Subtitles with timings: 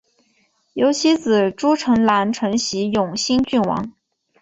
[0.73, 3.93] 由其子朱诚澜承袭永兴郡王。